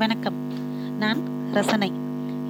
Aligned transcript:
வணக்கம். 0.00 0.34
நான் 0.98 1.18
ரசனை. 1.52 1.92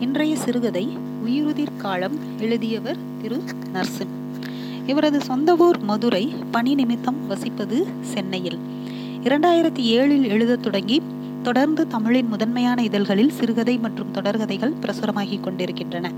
இன்றைய 0.00 0.37
சிறுகதை 0.37 0.88
உயிருதிர் 1.24 1.76
காலம் 1.76 2.16
எழுதியவர் 2.38 2.96
திரு 3.22 3.42
நர்சிம். 3.74 4.40
இவரது 4.87 5.21
சொந்த 5.21 5.56
ஊர் 5.56 5.78
மதுரை 5.78 6.34
பணி 6.50 6.74
நிமித்தம் 6.74 7.16
வசிப்பது 7.30 7.86
சென்னையில். 8.00 8.58
இரண்டாயிரத்தி 9.24 9.78
ஏழில் 9.78 10.22
எழுதத் 10.22 10.62
தொடங்கி 10.62 11.02
தொடர்ந்து 11.42 11.86
தமிழின் 11.86 12.27
முதன்மையான 12.27 12.82
இதழ்களில் 12.82 13.30
சிறுகதை 13.30 13.79
மற்றும் 13.79 14.12
தொடர்கதைகள் 14.14 14.75
பிரசுரமாகிக் 14.80 15.41
கொண்டிருக்கின்றன. 15.41 16.11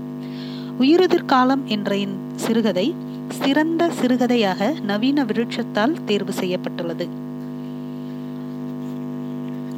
உயிருதிர் 0.79 1.25
காலம் 1.25 1.61
என்ற 1.65 1.97
சிறுகதை 2.35 2.93
சிறந்த 3.29 3.91
சிறுகதையாக 4.01 4.79
நவீன 4.81 5.23
விருட்சத்தால் 5.23 6.03
தேர்வு 6.05 6.33
செய்யப்பட்டுள்ளது. 6.33 7.07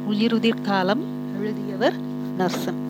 உயிருதிர் 0.06 0.60
காலம் 0.62 1.14
எழுதியவர் 1.46 1.96
நர்சன். 2.38 2.80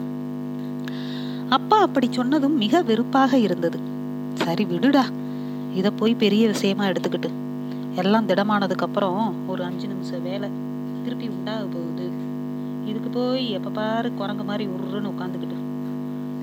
அப்பா 1.48 1.78
அப்படி 1.78 2.06
சொன்னதும் 2.10 2.56
மிக 2.56 2.82
வெறுப்பாக 2.82 3.38
இருந்தது. 3.38 3.78
சரி 4.34 4.64
விடுடா 4.64 5.04
இத 5.74 5.90
போய் 5.90 6.14
பெரிய 6.14 6.44
விஷயமா 6.46 6.84
எடுத்துக்கிட்டு. 6.84 7.30
எல்லாம் 7.94 8.26
திடமானதுக்கு 8.26 8.86
அப்புறம் 8.88 9.20
ஒரு 9.46 9.62
அஞ்சு 9.64 9.86
நிமிஷம் 9.86 10.22
வேலை 10.22 10.48
திருப்பி 11.02 11.26
உண்டாக 11.28 11.64
போகுது. 11.74 12.06
இதுக்கு 12.86 13.08
போய் 13.08 13.44
எப்ப 13.50 13.70
பாரு 13.70 14.08
குரங்கு 14.14 14.44
மாதிரி 14.44 14.64
உருன்னு 14.76 15.12
உட்காந்துக்கிட்டு 15.12 15.56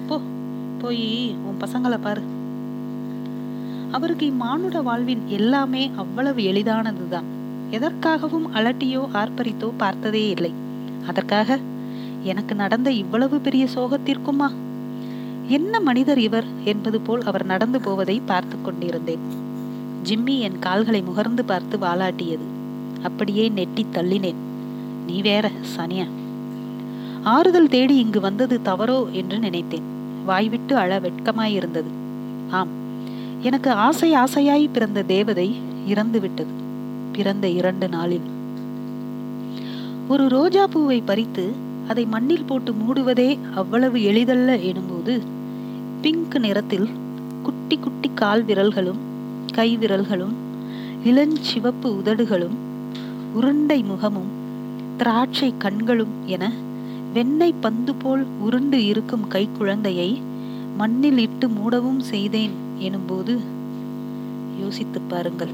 போ 0.08 0.18
போய் 0.82 1.06
உன் 1.48 1.62
பசங்களை 1.66 2.00
பாரு. 2.02 2.24
அவருக்கு 3.92 4.26
இம்மானுட 4.32 4.78
வாழ்வின் 4.84 5.24
எல்லாமே 5.40 5.84
அவ்வளவு 5.96 6.42
எளிதானதுதான். 6.52 7.30
எதற்காகவும் 7.72 8.48
அலட்டியோ 8.54 9.04
ஆர்ப்பரித்தோ 9.14 9.70
பார்த்ததே 9.78 10.26
இல்லை. 10.30 10.52
அதற்காக 11.08 11.60
எனக்கு 12.24 12.56
நடந்த 12.56 12.92
இவ்வளவு 12.92 13.40
பெரிய 13.40 13.68
சோகத்திற்குமா? 13.76 14.52
என்ன 15.48 15.80
மனிதர் 15.80 16.20
இவர் 16.20 16.46
என்பது 16.64 17.02
போல் 17.02 17.22
அவர் 17.22 17.46
நடந்து 17.46 17.82
போவதை 17.82 18.22
பார்த்து 18.26 18.62
கொண்டிருந்தேன். 18.62 19.20
ஜிம்மி 20.04 20.40
என் 20.40 20.60
கால்களை 20.60 21.04
முகர்ந்து 21.04 21.42
பார்த்து 21.46 21.78
வாலாட்டியது. 21.78 22.44
அப்படியே 23.04 23.50
நெட்டி 23.50 23.86
தள்ளினேன். 23.94 24.36
நீ 25.06 25.22
வேற 25.22 25.52
சனியா? 25.62 26.04
ஆறுதல் 27.24 27.68
தேடி 27.68 27.96
இங்கு 27.96 28.20
வந்தது 28.20 28.60
தவறோ? 28.66 29.12
என்று 29.12 29.40
நினைத்தேன். 29.40 29.84
வாய்விட்டு 30.26 30.78
அழ 30.78 31.00
வெட்கமாயிருந்தது. 31.00 31.92
ஆம். 32.50 32.68
எனக்கு 33.42 33.72
ஆசை 33.72 34.14
ஆசையாய் 34.14 34.70
பிறந்த 34.74 35.02
தேவதை 35.02 35.56
இறந்து 35.88 36.20
விட்டது. 36.20 36.52
பிறந்த 37.12 37.48
இரண்டு 37.48 37.90
நாளில். 37.90 38.42
ஒரு 40.08 40.30
ரோஜா 40.30 40.68
பூவை 40.68 41.02
பறித்து 41.02 41.63
அதை 41.88 42.06
மண்ணில் 42.06 42.46
போட்டு 42.46 42.72
மூடுவதே 42.72 43.38
அவ்வளவு 43.56 44.04
எளிதல்ல 44.04 44.58
எனும்போது 44.58 45.20
பிங்க் 46.02 46.38
நிறத்தில் 46.40 46.90
குட்டி 47.44 47.78
குட்டி 47.78 48.10
கால் 48.16 48.46
விரல்களும் 48.46 49.02
கை 49.54 49.78
விரல்களும் 49.78 50.34
இளஞ்சிவப்பு 51.06 51.84
உதடுகளும் 51.84 52.56
உருண்டை 53.34 53.84
முகமும் 53.84 54.32
திராட்சை 54.98 55.54
கண்களும் 55.58 56.14
என 56.26 56.52
வெண்ணெய் 57.14 57.60
பந்து 57.60 57.96
போல் 57.96 58.26
உருண்டு 58.40 58.86
இருக்கும் 58.86 59.28
கை 59.28 59.50
குழந்தையை 59.58 60.22
மண்ணில் 60.78 61.18
இட்டு 61.18 61.48
மூடவும் 61.48 62.00
செய்தேன் 62.00 62.52
எனும்போது 62.80 63.40
யோசித்து 64.60 65.02
பாருங்கள். 65.02 65.54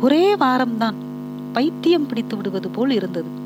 ஒரே 0.00 0.34
வாரம்தான் 0.34 0.94
பைத்தியம் 1.52 2.06
பிடித்து 2.06 2.36
விடுவது 2.36 2.68
போல் 2.68 2.90
இருந்தது. 2.90 3.44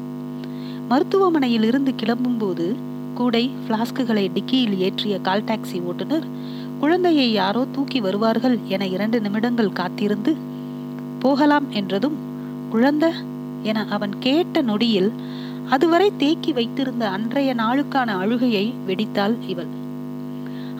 மருத்துவமனையில் 0.91 1.63
இருந்து 1.63 1.95
கிளம்பும் 1.95 2.39
போது 2.39 2.77
கூடை 3.15 3.51
பிளாஸ்குகளை 3.69 4.31
டிக்கியில் 4.35 4.77
ஏற்றிய 4.79 5.21
கால் 5.21 5.43
டாக்ஸி 5.43 5.83
ஓட்டுநர் 5.83 6.27
குழந்தையை 6.81 7.33
யாரோ 7.33 7.67
தூக்கி 7.73 8.01
வருவார்கள் 8.01 8.59
என 8.69 8.87
இரண்டு 8.87 9.21
நிமிடங்கள் 9.21 9.73
காத்திருந்து 9.73 10.33
போகலாம் 11.19 11.71
என்றதும் 11.71 12.17
குழந்த 12.73 13.07
என 13.63 13.87
அவன் 13.91 14.19
கேட்ட 14.19 14.63
நொடியில் 14.63 15.11
அதுவரை 15.69 16.13
தேக்கி 16.17 16.53
வைத்திருந்த 16.53 17.09
அன்றைய 17.11 17.55
நாளுக்கான 17.55 18.17
அழுகையை 18.19 18.73
வெடித்தாள் 18.87 19.35
இவள். 19.47 19.71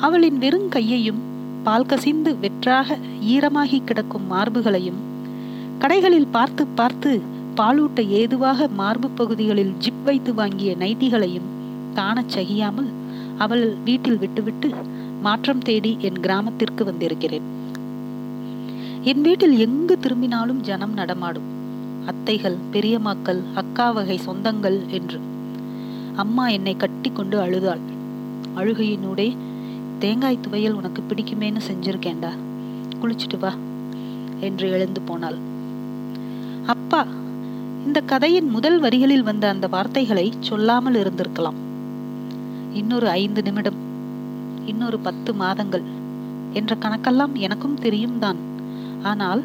அவளின் 0.01 0.39
வெறும் 0.39 0.69
கையையும் 0.69 1.21
பால் 1.63 1.87
கசிந்து 1.87 2.37
வெற்றாக 2.37 2.99
ஈரமாகி 3.29 3.85
கிடக்கும் 3.85 4.27
மார்புகளையும் 4.33 5.01
கடைகளில் 5.79 6.31
பார்த்து 6.31 6.67
பார்த்து 6.67 7.13
பாலூட்ட 7.61 8.07
ஏதுவாக 8.07 8.69
மார்பு 8.69 9.09
பகுதிகளில் 9.09 9.75
ஜிப் 9.79 10.05
வைத்து 10.05 10.35
வாங்கிய 10.35 10.77
நைட்டிகளையும் 10.79 11.49
காணச் 11.95 12.39
சகியாமல் 12.39 12.87
அவள் 13.39 13.75
வீட்டில் 13.85 14.19
விட்டுவிட்டு 14.19 14.71
மாற்றம் 15.23 15.59
தேடி 15.59 15.97
என் 15.99 16.21
கிராமத்திற்கு 16.21 16.85
வந்திருக்கிறேன். 16.85 17.43
என் 19.03 19.21
வீட்டில் 19.21 19.59
எங்கு 19.59 19.99
திரும்பினாலும் 19.99 20.61
ஜனம் 20.61 20.93
நடமாடும். 20.93 21.43
அத்தைகள் 22.07 22.57
பெரியம்மாக்கள் 22.73 23.41
அக்கா 23.55 23.91
வகை 23.91 24.21
சொந்தங்கள் 24.27 24.87
என்று. 24.87 25.19
அம்மா 26.17 26.49
என்னை 26.49 26.77
கட்டி 26.77 27.11
கொண்டு 27.15 27.41
அழுதாள். 27.41 27.81
அழுகையினூடே 28.57 29.37
தேங்காய் 29.99 30.39
துவையல் 30.49 30.73
உனக்கு 30.73 31.03
பிடிக்குமேன்னு 31.09 31.61
செஞ்சிருக்கேன்டா. 31.71 32.31
குளிச்சுட்டு 33.03 33.39
வா. 33.39 33.53
என்று 34.41 34.71
எழுந்து 34.71 35.01
போனாள். 35.01 35.37
அப்பா 36.67 37.07
இந்த 37.87 38.01
கதையின் 38.01 38.49
முதல் 38.49 38.81
வரிகளில் 38.81 39.23
வந்த 39.23 39.49
அந்த 39.49 39.67
வார்த்தைகளை 39.69 40.33
சொல்லாமல் 40.41 40.95
இருந்திருக்கலாம். 40.95 41.59
இன்னொரு 42.73 43.09
ஐந்து 43.09 43.43
நிமிடம் 43.43 43.79
இன்னொரு 44.67 44.99
பத்து 44.99 45.35
மாதங்கள் 45.35 45.87
என்ற 46.53 46.77
கணக்கெல்லாம் 46.81 47.35
எனக்கும் 47.35 47.79
தெரியும் 47.79 48.19
தான். 48.19 48.37
ஆனால் 49.03 49.43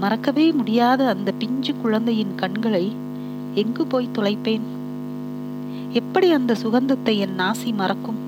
மறக்கவே 0.00 0.52
முடியாத 0.52 1.08
அந்த 1.08 1.32
பிஞ்சு 1.38 1.74
குழந்தையின் 1.82 2.34
கண்களை 2.34 2.84
எங்கு 3.54 3.86
போய் 3.86 4.14
தொலைப்பேன் 4.18 4.66
எப்படி 5.92 6.30
அந்த 6.30 6.54
சுகந்தத்தை 6.54 7.18
என் 7.18 7.38
நாசி 7.38 7.72
மறக்கும்? 7.74 8.20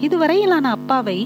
இதுவரையிலான 0.00 0.66
அப்பாவை 0.70 1.18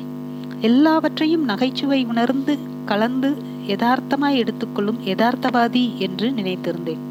எல்லாவற்றையும் 0.61 1.45
நகைச்சுவை 1.45 2.05
உணர்ந்து 2.05 2.59
கலந்து 2.85 3.31
யதார்த்தமாய் 3.67 4.41
எடுத்துக்கொள்ளும் 4.43 5.01
யதார்த்தவாதி 5.05 5.85
என்று 5.99 6.27
நினைத்திருந்தேன். 6.31 7.03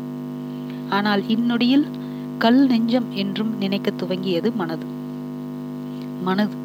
ஆனால் 0.89 1.23
இந்நொடியில் 1.27 1.85
கல் 2.37 2.61
நெஞ்சம் 2.65 3.07
என்றும் 3.13 3.51
நினைக்க 3.57 3.91
துவங்கியது 4.01 4.49
மனது. 4.55 4.87
மனது 6.23 6.57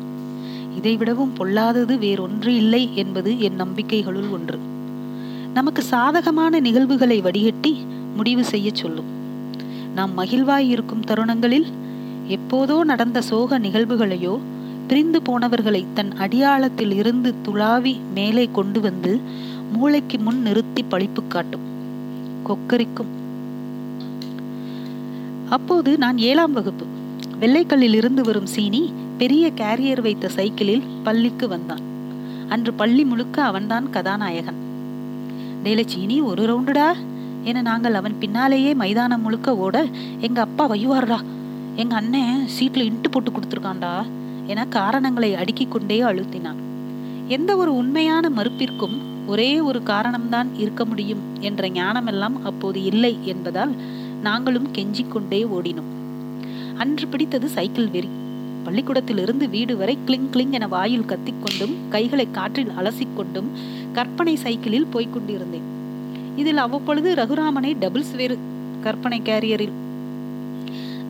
இதைவிடவும் 0.79 1.33
பொல்லாதது 1.39 1.95
வேறொன்று 1.99 2.47
இல்லை 2.47 2.83
என்பது 2.95 3.31
என் 3.41 3.61
நம்பிக்கைகளுள் 3.61 4.29
ஒன்று. 4.31 4.59
நமக்கு 5.55 5.83
சாதகமான 5.83 6.61
நிகழ்வுகளை 6.61 7.21
வடிகட்டி 7.21 7.73
முடிவு 8.17 8.45
செய்ய 8.45 8.69
சொல்லும். 8.73 9.11
நாம் 9.95 10.13
மகிழ்வாய் 10.19 10.69
இருக்கும் 10.69 11.05
தருணங்களில் 11.05 11.69
எப்போதோ 12.29 12.77
நடந்த 12.85 13.19
சோக 13.21 13.59
நிகழ்வுகளையோ 13.59 14.35
பிரிந்து 14.89 15.19
போனவர்களை 15.23 15.81
தன் 15.95 16.13
அடியாளத்தில் 16.19 16.93
இருந்து 16.93 17.35
துளாவி 17.47 17.95
மேலே 18.15 18.45
கொண்டு 18.53 18.81
வந்து 18.81 19.13
மூளைக்கு 19.73 20.19
முன் 20.19 20.43
நிறுத்தி 20.43 20.85
பழிப்பு 20.91 21.27
காட்டும். 21.29 21.61
கொக்கரிக்கும். 22.47 23.11
அப்போது 25.49 25.99
நான் 25.99 26.19
ஏழாம் 26.19 26.53
வகுப்பு. 26.53 26.85
வெள்ளைக்கல்லில் 27.41 27.95
இருந்து 27.95 28.23
வரும் 28.23 28.47
சீனி 28.47 28.93
பெரிய 29.19 29.51
கேரியர் 29.57 30.01
வைத்த 30.01 30.29
சைக்கிளில் 30.29 30.83
பள்ளிக்கு 31.03 31.49
வந்தான். 31.49 31.79
அன்று 32.49 32.73
பள்ளி 32.73 33.05
முழுக்க 33.05 33.45
அவன்தான் 33.45 33.91
கதாநாயகன். 33.91 34.55
டேல 35.65 35.87
சீனி 35.87 36.21
ஒரு 36.21 36.43
ரவுண்டுடா 36.43 36.93
என 37.43 37.61
நாங்கள் 37.61 37.95
அவன் 37.95 38.19
பின்னாலேயே 38.19 38.75
மைதானம் 38.75 39.23
முழுக்க 39.23 39.57
ஓட 39.57 39.87
எங்க 40.19 40.41
அப்பா 40.41 40.71
வையுவார்டா 40.71 41.21
எங்க 41.75 41.97
அண்ணன் 41.97 42.49
சீட்ல 42.59 42.93
இன்ட்டு 42.93 43.09
போட்டு 43.11 43.31
கொடுத்துருக்கான்டா 43.31 44.07
என 44.47 44.67
காரணங்களை 44.67 45.35
அடுக்கிக் 45.35 45.71
கொண்டே 45.71 46.01
அழுத்தினான். 46.01 46.61
எந்த 47.29 47.57
ஒரு 47.57 47.77
உண்மையான 47.77 48.29
மறுப்பிற்கும் 48.29 48.97
ஒரே 49.29 49.51
ஒரு 49.61 49.81
காரணம்தான் 49.87 50.51
இருக்க 50.57 50.83
முடியும் 50.85 51.23
என்ற 51.41 51.69
ஞானமெல்லாம் 51.69 52.37
அப்போது 52.45 52.79
இல்லை 52.83 53.13
என்பதால் 53.25 53.73
நாங்களும் 54.23 54.69
கெஞ்சிக்கொண்டே 54.75 55.41
ஓடினோம். 55.57 55.91
அன்று 56.77 57.07
பிடித்தது 57.09 57.49
சைக்கிள் 57.49 57.89
வெறி. 57.89 58.09
பள்ளிக்கூடத்திலிருந்து 58.65 59.45
வீடு 59.49 59.75
வரை 59.77 59.95
கிளிங் 60.05 60.31
கிளிங் 60.31 60.51
என 60.51 60.67
வாயில் 60.67 61.09
கத்திக்கொண்டும் 61.09 61.75
கைகளை 61.89 62.27
காற்றில் 62.31 62.73
அலசிக்கொண்டும் 62.79 63.49
கற்பனை 63.93 64.35
சைக்கிளில் 64.37 64.91
போய்க் 64.91 65.13
கொண்டிருந்தேன் 65.13 65.67
இதில் 66.37 66.63
அவ்வப்பொழுது 66.65 67.11
ரகுராமனை 67.15 67.71
டபுள்ஸ் 67.81 68.15
வேறு 68.17 68.37
கற்பனை 68.83 69.19
கேரியரில் 69.25 69.77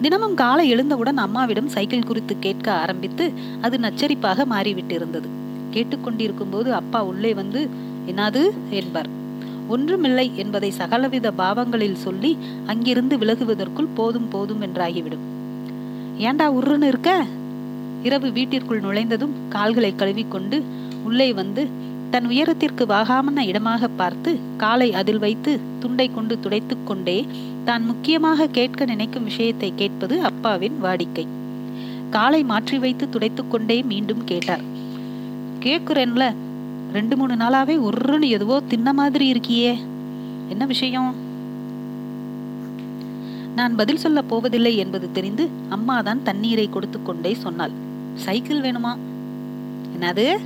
தினமும் 0.03 0.35
காலை 0.35 0.65
எழுந்தவுடன் 0.69 1.19
அம்மாவிடம் 1.19 1.69
சைக்கிள் 1.69 2.09
குறித்து 2.11 2.35
கேட்க 2.39 2.67
ஆரம்பித்து 2.73 3.25
அது 3.61 3.77
நச்சரிப்பாக 3.79 4.47
மாறிவிட்டிருந்தது. 4.53 5.29
கேட்டுக்கொண்டிருக்கும் 5.75 6.53
போது 6.53 6.69
அப்பா 6.73 7.01
உள்ளே 7.05 7.33
வந்து 7.35 7.61
என்னது 8.09 8.51
என்பார். 8.71 9.11
ஒன்றுமில்லை 9.69 10.31
என்பதை 10.35 10.71
சகலவித 10.71 11.31
பாவங்களில் 11.31 11.95
சொல்லி 11.95 12.37
அங்கிருந்து 12.67 13.17
விலகுவதற்குள் 13.19 13.95
போதும் 13.95 14.29
போதும் 14.29 14.63
என்றாகிவிடும். 14.63 15.25
ஏண்டா 16.19 16.53
உருன்னு 16.53 16.83
இருக்க? 16.83 17.25
இரவு 18.03 18.33
வீட்டிற்குள் 18.33 18.81
நுழைந்ததும் 18.81 19.35
கால்களை 19.49 19.95
கழுவிக்கொண்டு 19.97 20.63
உள்ளே 21.05 21.33
வந்து 21.33 21.67
தன் 22.11 22.27
உயரத்திற்கு 22.27 22.85
வாகாமன 22.87 23.39
இடமாக 23.39 23.89
பார்த்து 23.89 24.37
காலை 24.57 24.95
அதில் 24.95 25.19
வைத்து 25.19 25.61
துண்டை 25.79 26.11
கொண்டு 26.15 26.41
துடைத்துக் 26.41 26.87
கொண்டே 26.87 27.27
தான் 27.65 27.85
முக்கியமாக 27.85 28.47
கேட்க 28.47 28.85
நினைக்கும் 28.85 29.25
விஷயத்தை 29.25 29.73
கேட்பது 29.77 30.21
அப்பாவின் 30.21 30.77
வாடிக்கை. 30.83 31.27
காலை 32.11 32.43
மாற்றி 32.43 32.79
வைத்து 32.79 33.09
துடைத்துக் 33.09 33.51
கொண்டே 33.51 33.83
மீண்டும் 33.83 34.25
கேட்டார். 34.25 34.65
கேக்குறேன்ல 35.63 36.35
ரெண்டு 36.93 37.17
மூணு 37.17 37.35
நாளாவே 37.35 37.89
உருன்னு 37.89 38.29
எதுவோ 38.29 38.61
தின்ன 38.61 38.93
மாதிரி 38.93 39.33
இருக்கியே. 39.33 39.79
என்ன 40.49 40.67
விஷயம்? 40.67 41.15
நான் 43.55 43.77
பதில் 43.77 43.97
சொல்ல 43.97 44.23
போவதில்லை 44.23 44.77
என்பது 44.77 45.13
தெரிந்து 45.13 45.49
அம்மா 45.69 46.01
தான் 46.01 46.23
தண்ணீரை 46.23 46.69
கொடுத்து 46.69 47.03
கொண்டே 47.03 47.35
சொன்னாள். 47.35 47.71
சைக்கிள் 48.15 48.61
வேணுமா? 48.61 48.97
என்னது? 49.97 50.39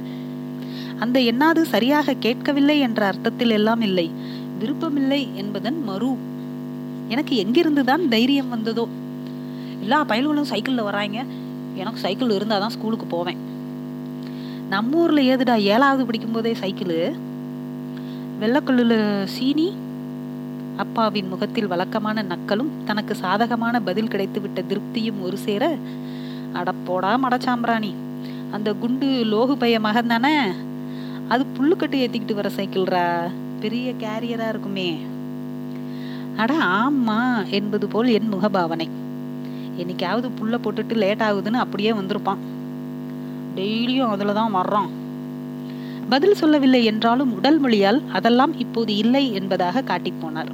அந்த 0.99 1.21
எண்ணாது 1.21 1.63
சரியாக 1.63 2.15
கேட்கவில்லை 2.15 2.81
என்ற 2.81 3.07
அர்த்தத்தில் 3.07 3.51
எல்லாம் 3.51 3.81
இல்லை. 3.81 4.11
விருப்பமில்லை 4.59 5.29
என்பதன் 5.35 5.85
மறு. 5.85 6.17
எனக்கு 7.09 7.45
எங்கிருந்துதான் 7.45 8.09
தைரியம் 8.09 8.49
வந்ததோ? 8.49 8.89
எல்லா 9.81 10.05
பயல்களும் 10.05 10.51
சைக்கிளில் 10.53 10.83
வராங்க 10.83 11.25
எனக்கு 11.75 11.99
சைக்கிள் 11.99 12.31
இருந்தால் 12.31 12.61
தான் 12.61 12.71
ஸ்கூலுக்கு 12.71 13.07
போவேன். 13.07 13.51
நம்ம 14.73 14.97
ஊரில் 14.97 15.29
ஏதுடா 15.33 15.55
ஏழாவது 15.55 16.07
படிக்கும் 16.07 16.31
போதே 16.31 16.53
சைக்கிளு? 16.53 16.99
வெள்ளக்கல்லுல 18.41 18.95
சீனி 19.25 19.73
அப்பாவின் 20.77 21.29
முகத்தில் 21.29 21.67
வழக்கமான 21.67 22.23
நக்கலும் 22.23 22.71
தனக்கு 22.85 23.15
சாதகமான 23.15 23.81
பதில் 23.81 24.09
கிடைத்துவிட்ட 24.09 24.65
திருப்தியும் 24.69 25.21
ஒரு 25.23 25.37
சேர 25.37 25.77
அடப்போடா 26.55 27.13
மடச்சாம்பிராணி 27.25 27.93
அந்த 28.51 28.75
குண்டு 28.75 29.07
லோகு 29.07 29.57
பைய 29.57 29.81
மகன் 29.81 30.07
தானே? 30.07 30.37
அது 31.29 31.47
புல்லுக்கட்டு 31.59 31.99
ஏற்றிக்கிட்டு 32.05 32.35
வர 32.35 32.51
சைக்கிள்ரா? 32.57 33.07
பெரிய 33.61 33.93
கேரியராக 33.93 34.49
இருக்குமே. 34.49 34.99
அட 36.37 36.55
ஆமா 36.55 37.49
என்பது 37.49 37.89
போல் 37.89 38.07
என் 38.07 38.33
முகபாவனை. 38.33 38.89
என்னைக்காவது 39.79 40.31
புல்ல 40.41 40.59
போட்டுட்டு 40.65 40.95
லேட் 40.95 41.21
ஆகுதுன்னு 41.21 41.63
அப்படியே 41.65 41.93
வந்திருப்பான். 41.93 42.51
டெய்லியும் 43.57 44.09
அதில் 44.09 44.33
தான் 44.33 44.55
வர்றான். 44.55 44.91
பதில் 46.09 46.35
சொல்லவில்லை 46.35 46.85
என்றாலும் 46.85 47.35
உடல் 47.35 47.61
மொழியால் 47.61 48.03
அதெல்லாம் 48.13 48.59
இப்போது 48.59 48.97
இல்லை 48.97 49.33
என்பதாக 49.33 49.83
காட்டிப் 49.83 50.21
போனார். 50.21 50.51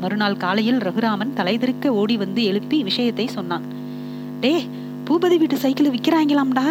மறுநாள் 0.00 0.36
காலையில் 0.36 0.78
ரகுராமன் 0.78 1.34
தலைதிருக்க 1.36 1.86
ஓடி 1.86 2.16
வந்து 2.16 2.44
எழுப்பி 2.44 2.82
விஷயத்தை 2.82 3.26
சொன்னான். 3.26 3.62
டே 4.40 4.64
பூபதி 5.04 5.36
வீட்டு 5.38 5.56
சைக்கிள் 5.56 5.90
விற்கிறாங்களாம்டா 5.90 6.66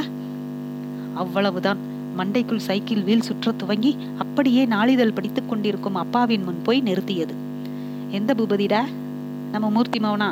அவ்வளவுதான். 1.13 1.93
மண்டைக்குள் 2.17 2.65
சைக்கிள் 2.67 3.01
வீல் 3.01 3.21
சுற்ற 3.21 3.51
துவங்கி 3.51 3.97
அப்படியே 4.17 4.65
நாளிதழ் 4.65 5.13
படித்துக் 5.13 5.49
கொண்டிருக்கும் 5.49 5.95
அப்பாவின் 5.95 6.43
முன் 6.43 6.61
போய் 6.63 6.81
நிறுத்தியது. 6.81 7.33
எந்த 8.09 8.33
பூபதிடா? 8.33 8.81
நம்ம 9.51 9.69
மூர்த்தி 9.69 9.99
மௌனா 9.99 10.29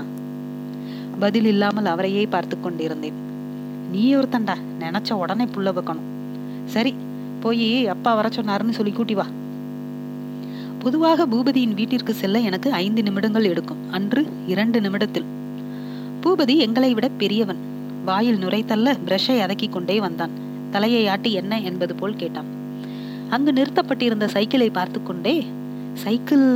பதில் 1.20 1.46
இல்லாமல் 1.46 1.86
அவரையே 1.86 2.26
பார்த்து 2.26 2.60
கொண்டிருந்தேன். 2.60 3.32
நீ 3.94 4.04
ஒருத்தன்டா 4.16 4.56
நினைச்ச 4.80 5.12
உடனே 5.14 5.46
புள்ள 5.46 5.72
வைக்கணும். 5.78 6.08
சரி 6.66 6.94
போய் 7.40 7.88
அப்பா 7.88 8.16
வர 8.16 8.28
சொன்னாருன்னு 8.36 8.78
சொல்லி 8.78 8.92
கூட்டி 8.92 9.14
வா. 9.14 9.26
பொதுவாக 10.80 11.26
பூபதியின் 11.26 11.74
வீட்டிற்கு 11.74 12.14
செல்ல 12.14 12.40
எனக்கு 12.40 12.72
ஐந்து 12.72 13.04
நிமிடங்கள் 13.04 13.44
எடுக்கும். 13.44 13.82
அன்று 13.92 14.28
இரண்டு 14.48 14.82
நிமிடத்தில். 14.82 15.28
பூபதி 16.24 16.56
எங்களை 16.58 16.94
விட 16.94 17.08
பெரியவன். 17.18 17.62
வாயில் 18.06 18.42
நுரைத்தள்ள 18.46 18.96
பிரஷை 19.06 19.36
அதக்கிக் 19.46 19.72
கொண்டே 19.72 20.00
வந்தான். 20.00 20.34
தலையை 20.72 21.08
ஆட்டி 21.08 21.32
என்ன 21.34 21.62
என்பது 21.62 21.96
போல் 21.96 22.16
கேட்டான். 22.16 22.50
அங்கு 23.30 23.52
நிறுத்தப்பட்டிருந்த 23.52 24.26
சைக்கிளை 24.26 24.70
பார்த்து 24.70 25.04
கொண்டே 25.04 25.46
சைக்கிள் 25.94 26.48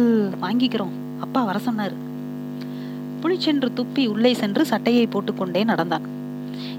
வாங்கிக்கிறோம். 0.42 0.96
அப்பா 1.20 1.44
வர 1.44 1.60
சொன்னாரு. 1.66 1.98
புளிச்சென்று 3.22 3.72
துப்பி 3.76 4.08
உள்ளே 4.08 4.34
சென்று 4.34 4.66
சட்டையை 4.66 5.08
போட்டுக்கொண்டே 5.08 5.64
நடந்தான். 5.64 6.16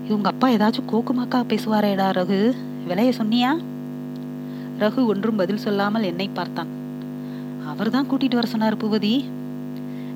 இவங்க 0.06 0.28
அப்பா 0.28 0.48
ஏதாச்சும் 0.48 0.90
கோக்குமாக்கா 0.92 1.44
பேசுவாரேடா 1.48 2.06
ரகு. 2.10 2.52
விலைய 2.88 3.12
சொன்னியா? 3.18 3.58
ரகு 4.78 5.06
ஒன்றும் 5.06 5.36
பதில் 5.36 5.56
சொல்லாமல் 5.56 6.02
என்னை 6.02 6.30
பார்த்தான். 6.34 6.66
அவர்தான் 7.66 8.06
கூட்டிட்டு 8.10 8.34
வர 8.34 8.46
சொன்னார் 8.46 8.76
பூபதி 8.76 9.24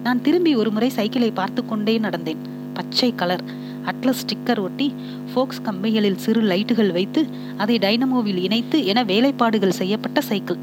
நான் 0.03 0.23
திரும்பி 0.23 0.55
ஒரு 0.55 0.71
முறை 0.71 0.89
சைக்கிளை 0.89 1.31
பார்த்து 1.31 1.65
கொண்டே 1.65 1.99
நடந்தேன். 1.99 2.37
பச்சை 2.75 3.15
கலர் 3.15 3.45
அட்லஸ் 3.85 4.23
ஸ்டிக்கர் 4.23 4.61
ஒட்டி 4.61 4.95
ஃபோக்ஸ் 5.35 5.63
கம்பிகளில் 5.65 6.17
சிறு 6.17 6.43
லைட்டுகள் 6.43 6.93
வைத்து 6.93 7.27
அதை 7.57 7.79
டைனமோவில் 7.79 8.37
இணைத்து 8.37 8.85
என 8.85 9.05
வேலைப்பாடுகள் 9.05 9.71
செய்யப்பட்ட 9.71 10.21
சைக்கிள். 10.21 10.57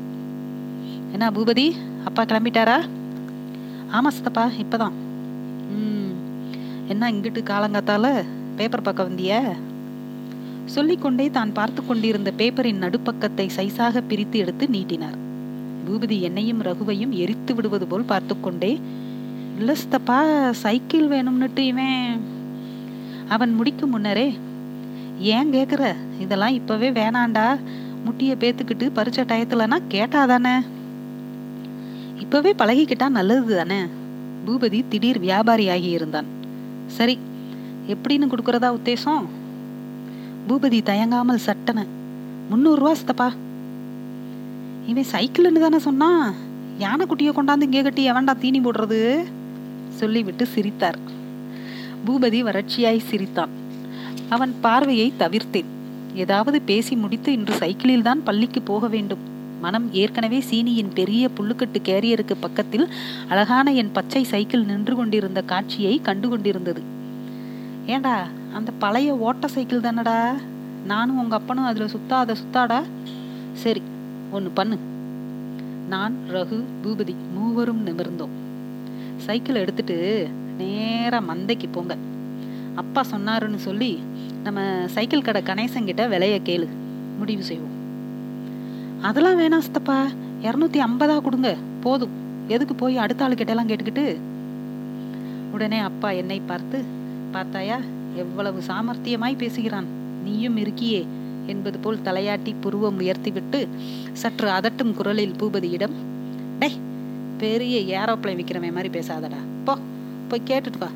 என்ன 1.11 1.29
பூபதி 1.29 1.71
அப்பா 2.05 2.23
கிளம்பிட்டாரா? 2.23 2.79
ஆமா 3.91 4.07
சித்தப்பா 4.07 4.49
இப்பதான். 4.61 4.91
ம். 5.77 6.11
என்ன 6.87 7.11
இங்கிட்டு 7.11 7.43
காலங்காத்தால? 7.43 8.23
பேப்பர் 8.59 8.85
பக்கம் 8.87 9.09
வந்திய? 9.09 9.33
சொல்லிக்கொண்டே 10.75 11.25
தான் 11.37 11.51
பார்த்து 11.57 11.81
கொண்டிருந்த 11.85 12.29
பேப்பரின் 12.39 12.81
நடுப்பக்கத்தை 12.83 13.45
சைஸாக 13.57 14.01
பிரித்து 14.09 14.37
எடுத்து 14.43 14.65
நீட்டினார். 14.75 15.17
பூபதி 15.85 16.17
என்னையும் 16.27 16.63
ரகுவையும் 16.67 17.13
எரித்து 17.23 17.51
விடுவது 17.55 17.85
போல் 17.91 18.09
பார்த்து 18.11 18.35
கொண்டே 18.39 18.71
இல்லஸ்தப்பா 19.59 20.17
சைக்கிள் 20.63 21.07
வேணும்னுட்டு 21.13 21.63
இவன் 21.71 22.19
அவன் 23.35 23.53
முடிக்கும் 23.53 23.93
முன்னரே 23.95 24.27
ஏன் 25.35 25.49
கேக்குற? 25.55 25.83
இதெல்லாம் 26.23 26.57
இப்பவே 26.59 26.89
வேணாண்டா. 26.99 27.47
முட்டிய 28.05 28.33
பேத்துக்கிட்டு 28.41 28.85
பரிச்ச 28.97 29.25
டயத்துலனா 29.31 29.79
கேட்டாதானே 29.93 30.55
இப்பவே 32.23 32.53
பழகிக்கிட்டா 32.61 33.09
நல்லது 33.17 33.57
தானே 33.59 33.79
பூபதி 34.45 34.79
திடீர் 34.89 35.19
வியாபாரி 35.19 35.65
ஆகி 35.75 35.89
இருந்தான். 35.97 36.29
சரி 36.97 37.15
எப்படின்னு 37.93 38.31
கொடுக்கறதா 38.31 38.69
உத்தேசம்? 38.77 39.23
பூபதி 40.47 40.79
தயங்காமல் 40.89 41.45
சட்டன. 41.45 41.79
முன்னூறு 42.49 42.79
ரூபா 42.81 42.93
சித்தப்பா. 42.93 43.29
இவன் 44.91 45.09
சைக்கிள்னு 45.13 45.63
தானே 45.65 45.79
சொன்னான் 45.79 46.23
யானை 46.83 47.05
குட்டியை 47.05 47.31
கொண்டாந்து 47.37 47.67
இங்கே 47.67 47.81
கட்டி 47.81 48.03
எவன்டா 48.11 48.33
தீனி 48.43 48.59
போடுறது? 48.59 48.99
சொல்லிவிட்டு 49.99 50.45
சிரித்தார். 50.45 50.99
பூபதி 52.05 52.39
வறட்சியாய் 52.47 53.07
சிரித்தான். 53.09 53.53
அவன் 54.29 54.53
பார்வையை 54.61 55.13
தவிர்த்தேன். 55.19 55.69
ஏதாவது 56.23 56.61
பேசி 56.61 56.95
முடித்து 56.95 57.29
இன்று 57.31 57.53
சைக்கிளில் 57.53 58.07
தான் 58.07 58.23
பள்ளிக்கு 58.23 58.61
போக 58.61 58.87
வேண்டும். 58.87 59.23
மனம் 59.61 59.87
ஏற்கனவே 60.01 60.39
சீனியின் 60.49 60.93
பெரிய 60.99 61.29
புல்லுக்கட்டு 61.37 61.79
கேரியருக்கு 61.89 62.35
பக்கத்தில் 62.39 62.85
அழகான 63.27 63.73
என் 63.81 63.91
பச்சை 63.91 64.23
சைக்கிள் 64.23 64.69
நின்று 64.71 64.95
கொண்டிருந்த 64.95 65.41
காட்சியை 65.41 65.99
கண்டு 66.07 66.29
கொண்டிருந்தது. 66.29 66.81
ஏண்டா 67.89 68.27
அந்த 68.53 68.71
பழைய 68.79 69.17
ஓட்ட 69.17 69.47
சைக்கிள் 69.47 69.81
தானடா? 69.81 70.33
நானும் 70.85 71.17
உங்கள் 71.17 71.39
அப்பனும் 71.39 71.63
அதில் 71.63 71.87
சுத்தாத 71.87 72.35
சுத்தாடா? 72.41 72.83
சரி 73.53 73.81
ஒன்று 74.31 74.49
பண்ணு. 74.49 74.77
நான் 75.89 76.13
ரகு 76.33 76.63
பூபதி 76.83 77.15
மூவரும் 77.33 77.87
நிமிர்ந்தோம். 77.87 78.35
சைக்கிள் 79.17 79.55
எடுத்துட்டு 79.55 80.27
நேராக 80.57 81.33
மந்தைக்கு 81.33 81.65
போங்க. 81.71 81.95
அப்பா 82.75 83.03
சொன்னாருன்னு 83.11 83.55
சொல்லி 83.55 83.99
நம்ம 84.43 84.83
சைக்கிள் 84.85 85.21
கடை 85.21 85.41
கணேசங்கிட்ட 85.41 86.05
விலைய 86.13 86.37
கேளு. 86.45 86.67
முடிவு 87.17 87.43
செய்வோம். 87.43 87.75
அதெல்லாம் 89.01 89.39
வேணாம் 89.39 89.65
சித்தப்பா. 89.67 90.05
இரநூத்தி 90.41 90.79
ஐம்பதா 90.79 91.21
கொடுங்க. 91.21 91.55
போதும். 91.81 92.15
எதுக்கு 92.47 92.75
போய் 92.75 92.97
அடுத்த 92.97 93.27
ஆளுக்கிட்டலாம் 93.27 93.55
எல்லாம் 93.55 93.67
கேட்டுக்கிட்டு? 93.67 94.17
உடனே 95.51 95.79
அப்பா 95.79 96.09
என்னை 96.09 96.41
பார்த்து 96.45 96.97
பார்த்தாயா 97.31 97.79
எவ்வளவு 98.15 98.61
சாமர்த்தியமாய் 98.67 99.37
பேசுகிறான். 99.37 99.87
நீயும் 100.23 100.57
இருக்கியே 100.57 101.05
என்பது 101.45 101.79
போல் 101.79 102.05
தலையாட்டி 102.05 102.53
புருவம் 102.59 102.99
உயர்த்திவிட்டு 102.99 103.67
சற்று 104.13 104.49
அதட்டும் 104.49 104.93
குரலில் 104.93 105.35
பூபதியிடம் 105.39 105.95
டேய் 106.59 106.79
பெரிய 107.37 107.99
ஏரோப்ளைன் 107.99 108.39
விற்கிறவன் 108.39 108.73
மாதிரி 108.73 108.99
பேசாதடா. 108.99 109.41
போ 109.63 109.77
போய் 110.27 110.47
கேட்டுட்டு 110.47 110.79
வா. 110.79 110.89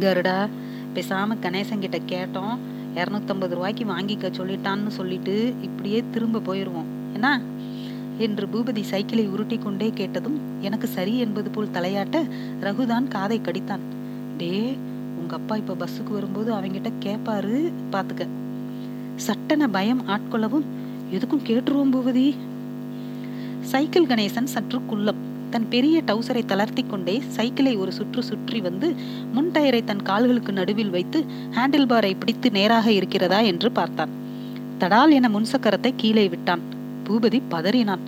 கருடா 0.00 0.48
பேசாம 0.94 1.36
கணேசன் 1.42 1.84
கிட்ட 1.84 1.98
கேட்டோம். 1.98 2.56
இரநூத்தம்பது 2.94 3.48
ரூபாய்க்கு 3.48 3.84
வாங்கிக்க 3.84 4.30
சொல்லிட்டான்னு 4.38 4.88
சொல்லிட்டு 4.88 5.54
இப்படியே 5.62 6.04
திரும்ப 6.10 6.40
போயிடுவோம் 6.46 6.90
என்ன? 7.12 7.40
என்று 8.18 8.48
பூபதி 8.52 8.82
சைக்கிளை 8.82 9.26
உருட்டி 9.26 9.58
கொண்டே 9.58 9.90
கேட்டதும் 9.94 10.38
எனக்கு 10.60 10.86
சரி 10.86 11.18
என்பது 11.18 11.50
போல் 11.50 11.74
தலையாட்ட 11.74 12.28
ரகுதான் 12.60 13.08
காதை 13.08 13.40
கடித்தான். 13.40 13.84
டே 14.38 14.76
உங்க 15.20 15.34
அப்பா 15.34 15.56
இப்ப 15.56 15.76
பஸ்ஸுக்கு 15.80 16.12
வரும்போது 16.12 16.54
அவங்கிட்ட 16.54 16.90
கேட்பாரு 17.04 17.56
பாத்துக்க. 17.92 18.26
சட்டன 19.16 19.68
பயம் 19.68 20.02
ஆட்கொள்ளவும் 20.08 20.66
எதுக்கும் 21.12 21.46
கேட்டுருவோம் 21.46 21.92
பூபதி 21.94 22.34
சைக்கிள் 23.60 24.06
கணேசன் 24.06 24.52
சற்று 24.54 24.80
குள்ளம். 24.86 25.20
தன் 25.50 25.66
பெரிய 25.68 26.02
டவுசரை 26.06 26.44
தளர்த்தி 26.44 26.82
கொண்டே 26.82 27.22
சைக்கிளை 27.28 27.76
ஒரு 27.76 27.92
சுற்று 27.92 28.22
சுற்றி 28.22 28.60
வந்து 28.60 28.94
முன் 29.32 29.50
டயரை 29.54 29.84
தன் 29.84 30.02
கால்களுக்கு 30.02 30.52
நடுவில் 30.52 30.90
வைத்து 30.90 31.24
ஹேண்டில் 31.50 31.90
பாரை 31.92 32.12
பிடித்து 32.18 32.50
நேராக 32.50 32.92
இருக்கிறதா 32.92 33.40
என்று 33.40 33.70
பார்த்தான். 33.72 34.14
தடால் 34.78 35.10
என 35.10 35.28
முன்சக்கரத்தை 35.28 35.92
கீழே 35.96 36.28
விட்டான். 36.28 36.60
பூபதி 37.08 37.40
பதறினான். 37.50 38.04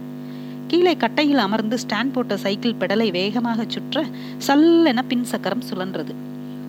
கீழே 0.75 0.97
கட்டையில் 0.97 1.39
அமர்ந்து 1.39 1.77
ஸ்டாண்ட் 1.77 2.13
போட்ட 2.13 2.37
சைக்கிள் 2.37 2.73
பெடலை 2.81 3.11
வேகமாக 3.11 3.65
சுற்ற 3.69 4.05
சல்லென 4.47 5.03
பின் 5.09 5.25
சக்கரம் 5.25 5.63
சுழன்றது. 5.71 6.13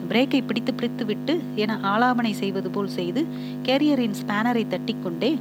பிரேக்கை 0.09 0.41
பிடித்து 0.47 0.74
பிடித்து 0.74 1.05
விட்டு 1.05 1.39
என 1.55 1.77
ஆலாபனை 1.83 2.31
செய்வது 2.31 2.69
போல் 2.69 2.88
செய்து 2.88 3.25
கேரியரின் 3.63 4.13
ஸ்பேனரை 4.21 4.63
தட்டிக்கொண்டே 4.67 5.38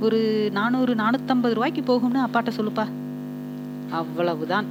ஒரு 0.00 0.48
நானூறு 0.52 0.94
நானூத்தம்பது 0.94 1.52
ரூபாய்க்கு 1.52 1.82
போகும்னு 1.88 2.22
அப்பாட்ட 2.26 2.52
சொல்லுப்பா. 2.58 2.86
அவ்வளவுதான். 3.90 4.64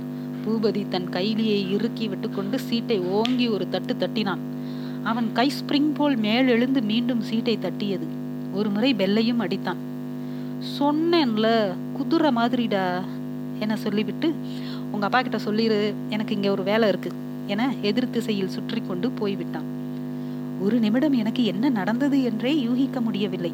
பூபதி 0.46 0.88
தன் 0.90 1.10
கைலியை 1.10 1.60
இறுக்கி 1.72 2.08
விட்டுக்கொண்டு 2.08 2.60
சீட்டை 2.60 3.00
ஓங்கி 3.00 3.48
ஒரு 3.48 3.70
தட்டு 3.70 3.96
தட்டினான். 4.00 4.44
அவன் 5.04 5.30
கை 5.34 5.52
ஸ்பிரிங் 5.60 5.94
போல் 5.94 6.18
மேலெழுந்து 6.18 6.82
மீண்டும் 6.82 7.22
சீட்டை 7.22 7.58
தட்டியது. 7.58 8.08
ஒரு 8.54 8.70
முறை 8.70 8.96
பெல்லையும் 8.96 9.44
அடித்தான். 9.48 9.84
சொன்னேன்ல 10.80 11.48
குதிரை 11.94 12.32
மாதிரிடா. 12.32 12.88
என 13.60 13.76
சொல்லிவிட்டு 13.76 14.28
உங்க 14.92 15.06
அப்பா 15.06 15.22
கிட்ட 15.22 15.38
சொல்லிடு 15.38 15.78
எனக்கு 16.10 16.36
இங்கே 16.36 16.50
ஒரு 16.50 16.64
வேலை 16.64 16.88
இருக்கு 16.88 17.10
என 17.48 17.74
எதிர் 17.82 18.10
திசையில் 18.10 18.54
சுற்றி 18.56 18.82
கொண்டு 18.82 19.10
போய்விட்டான். 19.10 19.68
ஒரு 20.62 20.80
நிமிடம் 20.80 21.14
எனக்கு 21.14 21.42
என்ன 21.46 21.70
நடந்தது 21.70 22.18
என்றே 22.24 22.52
யூகிக்க 22.62 23.02
முடியவில்லை. 23.02 23.52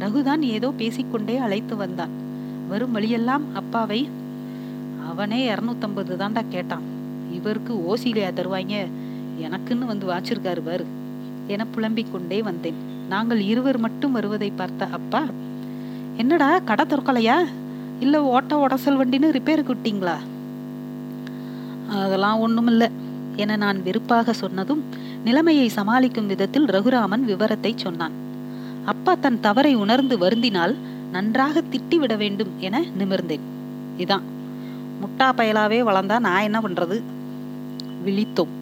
ரகுதான் 0.00 0.42
ஏதோ 0.56 0.68
பேசிக்கொண்டே 0.70 1.36
அழைத்து 1.36 1.76
வந்தான். 1.76 2.14
வரும் 2.68 2.92
வழியெல்லாம் 2.92 3.44
அப்பாவை? 3.52 4.00
அவனே 5.10 5.40
இரநூத்தம்பது 5.54 6.14
தாண்டா 6.22 6.42
கேட்டான். 6.48 6.86
இவருக்கு 7.32 7.74
ஓசிலையா 7.90 8.30
தருவாங்க 8.32 8.74
எனக்குன்னு 9.46 9.90
வந்து 9.92 10.06
வாச்சிருக்காரு 10.06 10.62
பாரு 10.64 10.86
என 11.46 11.66
புலம்பிக் 11.66 12.12
கொண்டே 12.12 12.42
வந்தேன். 12.42 12.80
நாங்கள் 13.08 13.40
இருவர் 13.40 13.78
மட்டும் 13.78 14.12
வருவதை 14.12 14.52
பார்த்த 14.56 14.88
அப்பா? 14.98 15.22
என்னடா 16.16 16.58
கடை 16.58 16.84
திறக்கலையா? 16.84 17.36
இல்ல 18.00 18.22
ஓட்ட 18.22 18.58
உடசல் 18.58 18.98
வண்டின்னு 18.98 19.36
ரிப்பேருக்கு 19.36 19.74
விட்டீங்களா? 19.74 20.16
அதெல்லாம் 21.90 22.48
ஒண்ணுமில்ல. 22.48 22.90
என 23.36 23.56
நான் 23.56 23.82
வெறுப்பாக 23.82 24.32
சொன்னதும் 24.32 24.84
நிலைமையை 25.24 25.68
சமாளிக்கும் 25.68 26.26
விதத்தில் 26.26 26.64
ரகுராமன் 26.64 27.24
விவரத்தை 27.24 27.72
சொன்னான். 27.76 28.10
அப்பா 28.84 29.14
தன் 29.14 29.40
தவறை 29.40 29.74
உணர்ந்து 29.74 30.18
வருந்தினால் 30.18 30.74
நன்றாக 31.10 31.62
திட்டிவிட 31.70 32.16
வேண்டும் 32.16 32.48
என 32.58 32.82
நிமிர்ந்தேன். 32.98 33.46
இதான். 33.98 34.26
முட்டா 35.00 35.22
பயலாவே 35.22 35.78
வளர்ந்தா 35.82 36.18
நான் 36.18 36.42
என்ன 36.42 36.60
பண்றது? 36.60 37.02
விழித்தோம். 38.06 38.52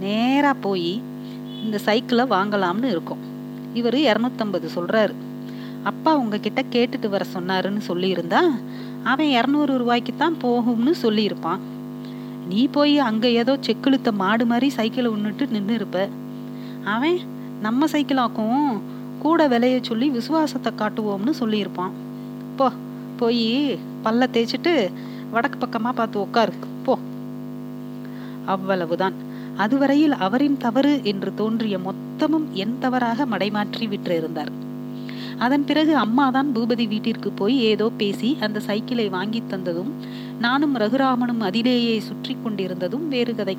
நேரா 0.00 0.54
போய் 0.60 1.00
இந்த 1.64 1.78
சைக்கிளை 1.78 2.24
வாங்கலாம்னு 2.24 2.84
இருக்கோம். 2.84 3.18
இவரு 3.74 4.10
இரநூத்தம்பது 4.10 4.68
சொல்றாரு. 4.74 5.12
அப்பா 5.88 6.10
உங்ககிட்ட 6.20 6.60
கேட்டுட்டு 6.72 7.08
வர 7.08 7.24
சொன்னாருன்னு 7.34 7.82
சொல்லியிருந்தா 7.88 8.40
அவன் 9.10 9.30
இரநூறு 9.36 9.74
ரூபாய்க்கு 9.76 10.12
தான் 10.16 10.36
போகும்னு 10.42 10.92
சொல்லியிருப்பான். 11.02 11.60
நீ 12.48 12.62
போய் 12.76 12.94
அங்கே 12.98 13.28
ஏதோ 13.32 13.52
செக்கிழுத்த 13.66 14.10
மாடு 14.12 14.44
மாதிரி 14.46 14.68
சைக்கிளை 14.76 15.08
ஒன்றுட்டு 15.12 15.46
நின்று 15.50 15.74
இருப்ப 15.74 16.08
அவன் 16.94 17.18
நம்ம 17.66 17.86
சைக்கிளாக்கும் 17.92 18.66
கூட 19.24 19.48
விலைய 19.48 19.78
சொல்லி 19.82 20.06
விசுவாசத்தை 20.08 20.72
காட்டுவோம்னு 20.74 21.34
சொல்லியிருப்பான். 21.40 21.94
போ 22.58 22.68
போய் 23.20 23.78
பல்ல 24.04 24.28
தேய்ச்சிட்டு 24.34 24.74
வடக்கு 25.30 25.58
பக்கமாக 25.58 25.94
பார்த்து 25.96 26.18
உட்காரு 26.26 26.54
போ. 26.86 26.94
அவ்வளவுதான். 28.46 29.16
அதுவரையில் 29.56 30.14
அவரின் 30.26 30.56
தவறு 30.56 30.92
என்று 31.12 31.32
தோன்றிய 31.34 31.78
மொத்தமும் 31.88 32.46
என் 32.52 32.78
தவறாக 32.78 33.26
மடைமாற்றி 33.26 33.86
விட்டிருந்தார். 33.92 34.52
அதன் 35.44 35.64
பிறகு 35.64 35.96
அம்மாதான் 35.96 36.48
பூபதி 36.54 36.88
வீட்டிற்கு 36.88 37.30
போய் 37.30 37.56
ஏதோ 37.64 37.90
பேசி 37.96 38.36
அந்த 38.40 38.60
சைக்கிளை 38.60 39.08
வாங்கி 39.08 39.42
தந்ததும் 39.50 39.92
நானும் 40.38 40.76
ரகுராமனும் 40.76 41.40
அதிலேயே 41.40 42.00
சுற்றி 42.00 42.36
கொண்டிருந்ததும் 42.36 43.08
வேறு 43.08 43.34
கதை. 43.34 43.56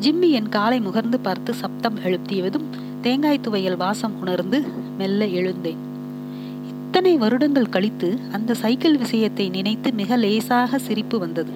ஜிம்மி 0.00 0.30
என் 0.30 0.48
காலை 0.48 0.78
முகர்ந்து 0.80 1.18
பார்த்து 1.22 1.54
சப்தம் 1.54 1.98
எழுப்பியதும் 2.04 2.66
தேங்காய் 3.00 3.44
துவையல் 3.44 3.76
வாசம் 3.76 4.16
உணர்ந்து 4.20 4.62
மெல்ல 4.98 5.26
எழுந்தேன். 5.26 5.82
இத்தனை 6.70 7.16
வருடங்கள் 7.16 7.68
கழித்து 7.68 8.18
அந்த 8.32 8.54
சைக்கிள் 8.54 8.96
விஷயத்தை 8.96 9.48
நினைத்து 9.48 9.92
மிக 9.92 10.16
லேசாக 10.16 10.78
சிரிப்பு 10.78 11.18
வந்தது. 11.18 11.52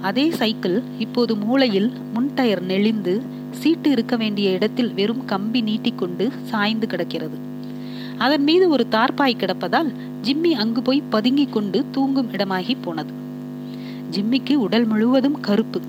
அதே 0.00 0.30
சைக்கிள் 0.30 0.82
இப்போது 0.98 1.36
மூளையில் 1.36 1.90
முன் 2.14 2.30
டயர் 2.34 2.62
நெளிந்து 2.62 3.14
சீட்டு 3.50 3.90
இருக்க 3.90 4.16
வேண்டிய 4.16 4.50
இடத்தில் 4.50 4.94
வெறும் 4.94 5.24
கம்பி 5.24 5.60
நீட்டிக்கொண்டு 5.60 6.26
சாய்ந்து 6.42 6.86
கிடக்கிறது. 6.86 7.38
அதன் 8.18 8.42
மீது 8.42 8.68
ஒரு 8.68 8.86
தார்பாய் 8.90 9.36
கிடப்பதால் 9.36 9.92
ஜிம்மி 10.22 10.50
அங்கு 10.50 10.82
போய் 10.82 11.02
பதுங்கிக் 11.10 11.52
கொண்டு 11.52 11.84
தூங்கும் 11.90 12.32
இடமாகி 12.32 12.76
போனது. 12.80 13.12
ஜிம்மிக்கு 14.10 14.54
உடல் 14.54 14.84
முழுவதும் 14.84 15.40
கருப்பு. 15.40 15.80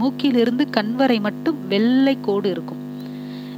மூக்கிலிருந்து 0.00 0.64
கண்வரை 0.70 1.20
மட்டும் 1.20 1.56
வெள்ளை 1.68 2.18
கோடு 2.20 2.50
இருக்கும். 2.50 2.76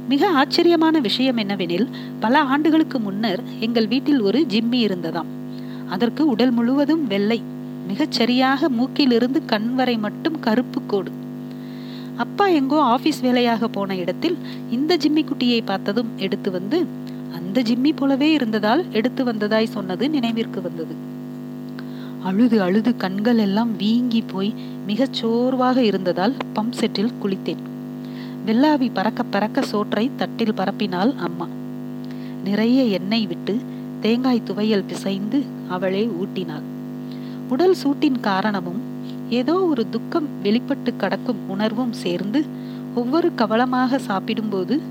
மிக 0.09 0.29
ஆச்சரியமான 0.29 0.99
விஷயம் 0.99 1.37
என்னவெனில் 1.37 1.87
பல 2.19 2.41
ஆண்டுகளுக்கு 2.41 2.99
முன்னர் 2.99 3.43
எங்கள் 3.59 3.87
வீட்டில் 3.87 4.21
ஒரு 4.21 4.45
ஜிம்மி 4.49 4.81
இருந்ததாம். 4.87 5.29
அதற்கு 5.89 6.27
உடல் 6.27 6.51
முழுவதும் 6.51 7.07
வெள்ளை. 7.07 7.41
மிகச் 7.87 8.11
சரியாக 8.11 8.69
மூக்கிலிருந்து 8.69 9.41
கண் 9.45 9.75
வரை 9.75 9.97
மட்டும் 9.97 10.39
கருப்பு 10.39 10.81
கோடு. 10.87 11.11
அப்பா 12.15 12.47
எங்கோ 12.47 12.81
ஆபீஸ் 12.81 13.19
வேலையாக 13.19 13.67
போன 13.67 13.95
இடத்தில் 13.95 14.37
இந்த 14.71 14.97
ஜிம்மி 14.97 15.25
குட்டியை 15.25 15.61
பார்த்ததும் 15.65 16.09
எடுத்து 16.17 16.51
வந்து 16.51 16.85
அந்த 17.49 17.61
ஜிம்மி 17.61 17.91
போலவே 17.95 18.31
இருந்ததால் 18.31 18.85
எடுத்து 18.91 19.23
வந்ததாய் 19.23 19.67
சொன்னது 19.67 20.09
நினைவிற்கு 20.09 20.61
வந்தது. 20.61 20.95
அழுது 22.23 22.61
அழுது 22.61 22.95
கண்கள் 22.95 23.37
எல்லாம் 23.37 23.75
வீங்கி 23.75 24.23
போய் 24.27 24.53
மிகச் 24.85 25.13
சோர்வாக 25.13 25.83
இருந்ததால் 25.83 26.33
பம்ப் 26.55 26.77
செட்டில் 26.79 27.13
குளித்தேன். 27.23 27.63
வெள்ளாவி 28.45 28.89
பறக்க 28.93 29.23
பறக்க 29.23 29.61
சோற்றை 29.61 30.11
தட்டில் 30.15 30.53
பரப்பினாள் 30.53 31.15
அம்மா. 31.15 31.47
நிறைய 32.43 32.83
எண்ணெய் 32.83 33.27
விட்டு 33.27 33.57
தேங்காய் 33.99 34.41
துவையல் 34.45 34.87
பிசைந்து 34.87 35.41
அவளே 35.69 36.09
ஊட்டினாள். 36.21 36.65
உடல் 37.49 37.75
சூட்டின் 37.83 38.19
காரணமும் 38.19 38.81
ஏதோ 39.29 39.65
ஒரு 39.65 39.89
துக்கம் 39.89 40.27
வெளிப்பட்டு 40.43 40.95
கடக்கும் 40.95 41.43
உணர்வும் 41.47 41.93
சேர்ந்து 41.93 42.45
ஒவ்வொரு 42.95 43.35
கவலமாக 43.35 43.97
சாப்பிடும்போது 43.97 44.81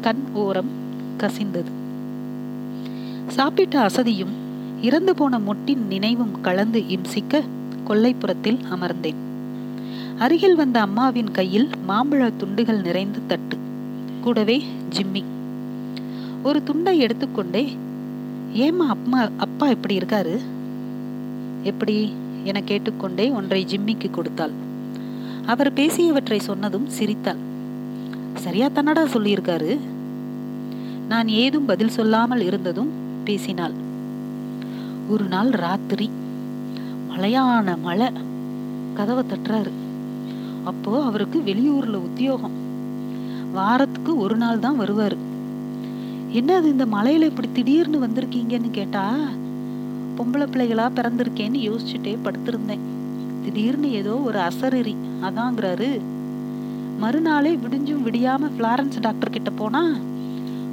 கண் 0.00 0.24
ஓரம் 0.34 0.72
கசிந்தது. 1.18 1.76
சாப்பிட்ட 3.38 3.80
அசதியும் 3.80 4.34
இறந்து 4.82 5.14
போன 5.14 5.38
மொட்டின் 5.38 5.86
நினைவும் 5.86 6.40
கலந்து 6.40 6.80
இம்சிக்க 6.80 7.42
கொல்லைப்புறத்தில் 7.88 8.58
அமர்ந்தேன். 8.74 9.14
அருகில் 10.18 10.54
வந்த 10.54 10.80
அம்மாவின் 10.80 11.30
கையில் 11.30 11.68
மாம்பழ 11.88 12.32
துண்டுகள் 12.36 12.80
நிறைந்த 12.80 13.18
தட்டு. 13.26 13.56
கூடவே 14.20 14.64
ஜிம்மி. 14.96 15.22
ஒரு 16.42 16.62
துண்டை 16.62 16.98
எடுத்துக்கொண்டே 16.98 17.76
ஏமா 18.54 18.86
அம்மா 18.86 19.28
அப்பா 19.36 19.66
எப்படி 19.66 19.98
இருக்காரு? 19.98 20.38
எப்படி? 21.62 22.12
என 22.44 22.60
கேட்டுக்கொண்டே 22.60 23.30
ஒன்றை 23.30 23.66
ஜிம்மிக்கு 23.66 24.10
கொடுத்தாள். 24.10 24.50
அவர் 25.46 25.72
பேசியவற்றை 25.72 26.38
சொன்னதும் 26.38 26.86
சிரித்தாள். 26.86 27.42
சரியா 28.34 28.66
தன்னடா 28.66 29.04
சொல்லியிருக்காரு? 29.14 29.78
நான் 31.08 31.28
ஏதும் 31.28 31.64
பதில் 31.64 31.88
சொல்லாமல் 31.88 32.40
இருந்ததும் 32.40 33.06
பேசினாள். 33.28 33.76
ஒரு 35.12 35.24
நாள் 35.24 35.50
ராத்திரி 35.64 36.06
மழையான 37.10 37.76
மழை 37.82 38.08
கதவை 38.96 39.22
தட்டுறாரு. 39.24 39.72
அப்போ 40.64 40.92
அவருக்கு 41.04 41.38
வெளியூர்ல 41.46 41.96
உத்தியோகம். 42.08 42.56
வாரத்துக்கு 43.52 44.12
ஒரு 44.18 44.36
நாள் 44.36 44.64
தான் 44.64 44.80
வருவாரு. 44.80 45.18
என்ன 46.30 46.56
அது 46.56 46.68
இந்த 46.70 46.86
மலையில 46.86 47.28
இப்படி 47.30 47.48
திடீர்னு 47.52 47.98
வந்திருக்கீங்கன்னு 48.06 48.70
கேட்டா 48.70 49.04
பொம்பளை 50.16 50.46
பிள்ளைகளா 50.50 50.86
பிறந்திருக்கேன்னு 50.96 51.58
யோசிச்சுட்டே 51.68 52.14
படுத்திருந்தேன். 52.24 52.84
திடீர்னு 53.44 53.90
ஏதோ 54.00 54.14
ஒரு 54.28 54.38
அசரறி 54.38 54.94
அதாங்கிறாரு. 55.26 55.90
மறுநாளே 56.98 57.52
விடிஞ்சும் 57.56 58.04
விடியாம 58.06 58.50
பிளாரன்ஸ் 58.58 59.00
டாக்டர் 59.00 59.34
கிட்ட 59.36 59.50
போனா 59.50 59.82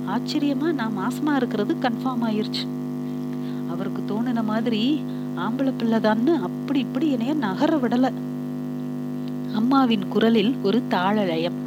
ஆச்சரியமா 0.08 0.74
நான் 0.74 0.94
மாசமா 0.94 1.36
இருக்கிறது 1.36 1.76
கன்ஃபார்ம் 1.82 2.24
ஆயிருச்சு. 2.24 2.68
அவருக்கு 3.70 4.04
தோணுன 4.08 4.44
மாதிரி 4.44 5.04
ஆம்பளை 5.36 5.74
பிள்ளைதான்னு 5.80 6.34
அப்படி 6.40 6.80
இப்படி 6.80 7.12
என்னைய 7.12 7.34
நகர 7.34 7.78
விடல. 7.78 8.12
அம்மாவின் 9.56 10.08
குரலில் 10.08 10.56
ஒரு 10.64 10.82
தாளலயம் 10.90 11.64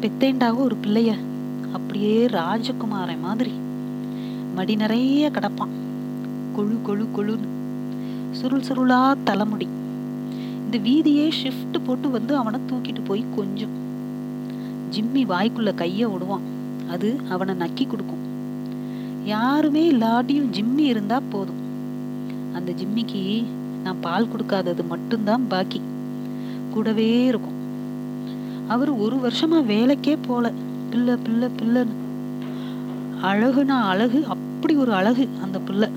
பெத்தேண்டாக 0.00 0.56
ஒரு 0.56 0.76
பிள்ளைய 0.82 1.14
அப்படியே 1.72 2.26
ராஜகுமாரன் 2.26 3.20
மாதிரி. 3.22 3.52
மடி 4.54 4.74
நிறைய 4.74 5.30
கிடப்பான். 5.30 5.74
கொழு 6.56 6.76
கொழு 6.86 7.06
கொழுன்னு. 7.16 7.48
சுருள் 8.30 8.60
சுருளா 8.60 9.16
தலைமுடி. 9.24 9.68
இந்த 10.64 10.78
வீதியே 10.78 11.32
ஷிஃப்ட் 11.42 11.80
போட்டு 11.84 12.10
வந்து 12.10 12.36
அவனை 12.36 12.60
தூக்கிட்டு 12.70 13.04
போய் 13.04 13.24
கொஞ்சம். 13.36 13.82
ஜிம்மி 14.90 15.30
வாய்க்குள்ள 15.30 15.74
கைய 15.74 16.12
விடுவான். 16.12 16.52
அது 16.90 17.20
அவனை 17.28 17.54
நக்கி 17.54 17.86
கொடுக்கும். 17.86 18.32
யாருமே 19.24 19.92
இல்லாட்டியும் 19.92 20.50
ஜிம்மி 20.52 20.78
இருந்தா 20.78 21.20
போதும். 21.30 21.62
அந்த 22.54 22.72
ஜிம்மிக்கு 22.72 23.44
நான் 23.82 24.00
பால் 24.00 24.28
கொடுக்காதது 24.28 24.86
மட்டும்தான் 24.88 25.48
பாக்கி. 25.48 25.80
கூடவே 26.70 27.24
இருக்கும். 27.24 27.62
அவர் 28.68 28.90
ஒரு 28.90 29.16
வருஷமா 29.16 29.64
வேலைக்கே 29.68 30.16
போல. 30.26 30.52
பிள்ளை 30.90 31.16
பிள்ளை 31.16 31.48
பிள்ளைன்னு. 31.48 32.02
அழகுனா 33.22 33.68
அழகு 33.68 34.24
அப்படி 34.24 34.76
ஒரு 34.76 34.92
அழகு 34.92 35.28
அந்த 35.42 35.58
பிள்ளை. 35.58 35.88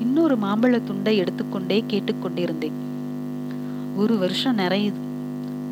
இன்னொரு 0.00 0.38
மாம்பழ 0.38 0.80
துண்டை 0.84 1.16
எடுத்துக்கொண்டே 1.16 1.84
கேட்டுக்கொண்டிருந்தேன். 1.88 2.72
ஒரு 3.96 4.18
வருஷம் 4.18 4.58
நிறையுது. 4.58 5.01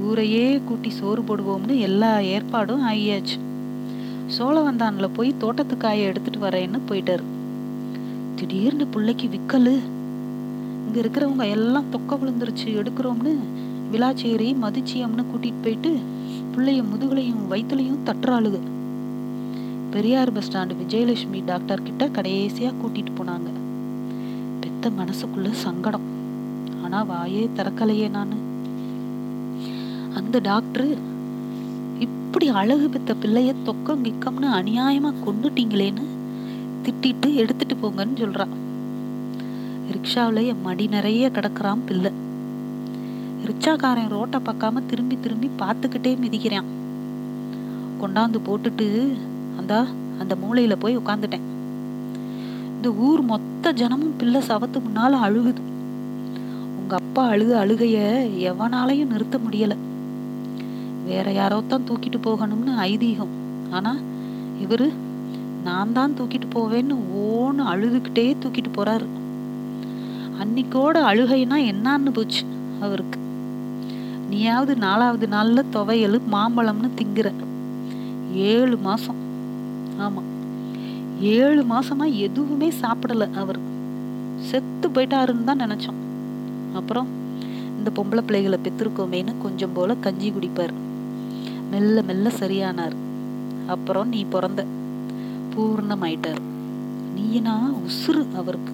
ஊரையே 0.06 0.60
கூட்டி 0.68 0.90
சோறு 0.90 1.22
போடுவோம்னு 1.22 1.78
எல்லா 1.78 2.18
ஏற்பாடும் 2.34 2.84
ஆகியாச்சு 2.88 3.36
சோழவந்தானில் 4.36 5.14
போய் 5.16 5.30
தோட்டத்துக்காய 5.40 6.08
எடுத்துட்டு 6.10 6.40
வரேன்னு 6.46 6.78
போயிட்டாரு. 6.88 7.24
திடீர்னு 8.36 8.86
பிள்ளைக்கு 8.86 9.28
விக்கலு. 9.28 9.74
இங்கே 10.84 11.00
இருக்கிறவங்க 11.00 11.44
எல்லாம் 11.48 11.88
தொக்க 11.90 12.16
விழுந்துருச்சு 12.16 12.66
எடுக்கிறோம்னு 12.80 13.32
விளாச்சேரி 13.92 14.48
மதிச்சியம்னு 14.64 15.24
கூட்டிட்டு 15.30 15.62
போயிட்டு 15.64 15.92
பிள்ளைய 16.52 16.82
முதுகுலையும் 16.90 17.42
வயிற்றுலையும் 17.50 18.04
தட்டுறாளுக. 18.08 18.58
Periyar 19.94 20.32
bus 20.32 20.46
stand 20.46 20.74
Vijayalakshmi 20.80 21.40
doctor 21.44 21.82
கிட்ட 21.82 22.08
கடைசியாக 22.08 22.74
கூட்டிட்டு 22.82 23.12
போனாங்க. 23.18 23.50
பெத்த 24.60 24.90
மனசுக்குள்ள 24.90 25.50
சங்கடம். 25.50 26.06
ஆனால் 26.84 27.08
வாயே 27.10 27.42
திறக்கலையே 27.56 28.10
நான். 28.10 28.34
அந்த 30.14 30.40
டாக்டரு 30.40 30.96
இப்படி 31.98 32.48
அழகு 32.48 32.88
பெத்த 32.88 33.14
பிள்ளைய 33.22 33.54
தொக்கம் 33.64 34.04
கிக்கம்னு 34.04 34.48
அநியாயமா 34.58 35.12
கொண்டுட்டீங்களேன்னு 35.26 36.04
திட்டிட்டு 36.84 37.34
எடுத்துட்டு 37.34 37.74
போங்கன்னு 37.74 38.20
சொல்றான். 38.22 38.54
ரிக்ஷாவில 39.92 40.46
என் 40.46 40.62
மடி 40.62 40.86
நிறைய 40.86 41.30
கிடக்குறான் 41.34 41.78
பிள்ளை. 41.86 42.10
ரிக்ஷாக்காரன் 43.46 44.08
ரோட்டை 44.08 44.40
பார்க்காம 44.40 44.86
திரும்பி 44.86 45.18
திரும்பி 45.20 45.50
பார்த்துக்கிட்டே 45.58 46.12
மிதிக்கிறான். 46.24 46.68
கொண்டாந்து 48.02 48.38
போட்டுட்டு 48.46 49.08
அந்த 49.58 49.84
அந்த 50.18 50.36
மூளையில 50.42 50.76
போய் 50.78 50.98
உட்காந்துட்டேன் 50.98 51.46
இந்த 52.74 52.92
ஊர் 52.92 53.22
மொத்த 53.22 53.72
ஜனமும் 53.72 54.16
பிள்ளை 54.18 54.40
சவத்து 54.40 54.78
முன்னால 54.78 55.12
அழுகுது. 55.26 55.62
உங்க 56.80 56.96
அப்பா 56.96 57.30
அழுக 57.30 57.52
அழுகைய 57.62 57.98
எவனாலையும் 58.50 59.06
நிறுத்த 59.06 59.38
முடியலை. 59.38 59.76
வேற 61.10 61.32
யாரோ 61.32 61.60
தான் 61.60 61.86
தூக்கிட்டு 61.88 62.18
போகணும்னு 62.22 62.72
ஐதீகம். 62.88 63.34
ஆனா 63.70 63.92
இவரு 64.64 64.86
நான் 65.64 65.92
தான் 65.92 66.14
தூக்கிட்டு 66.18 66.46
போவேன்னு 66.54 66.94
ஓன்னு 67.22 67.62
அழுதுகிட்டே 67.72 68.24
தூக்கிட்டு 68.42 68.70
போறாரு. 68.76 69.06
அன்னைக்கோட 70.40 70.96
அழுகைனா 71.10 71.56
என்னான்னு 71.70 72.10
போச்சு 72.12 72.42
அவருக்கு. 72.80 73.18
நீயாவது 74.30 74.76
நாலாவது 74.76 75.26
நாள்ல 75.26 75.62
துவையல் 75.72 76.18
மாம்பழம்னு 76.32 76.90
திங்குற. 76.98 77.28
ஏழு 78.50 78.76
மாசம். 78.76 79.20
ஆமா. 80.00 80.22
ஏழு 81.20 81.62
மாசமா 81.64 82.04
எதுவுமே 82.04 82.68
சாப்பிடல 82.82 83.26
அவர். 83.34 83.60
செத்து 84.50 84.88
போயிட்டாருன்னு 84.88 85.44
தான் 85.44 85.62
நினைச்சோம். 85.62 86.00
அப்புறம் 86.74 87.08
இந்த 87.78 87.90
பொம்பளை 87.94 88.20
பிள்ளைகளை 88.20 88.58
பெத்திருக்கோமேன்னு 88.64 89.34
கொஞ்சம் 89.42 89.74
போல 89.74 89.94
கஞ்சி 89.94 90.30
குடிப்பார். 90.30 90.74
மெல்ல 91.70 92.02
மெல்ல 92.02 92.28
சரியானார். 92.40 92.96
அப்புறம் 93.66 94.08
நீ 94.08 94.24
பிறந்த. 94.24 94.64
பூர்ணமாயிட்டார். 95.52 96.40
நீனா 97.14 97.70
உசுறு 97.86 98.22
அவருக்கு. 98.36 98.72